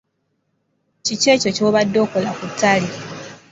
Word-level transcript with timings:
Kiki 1.05 1.27
ekyo 1.35 1.49
ky'obadde 1.55 1.97
okola 2.05 2.31
ku 2.37 2.45
ttale? 2.51 2.89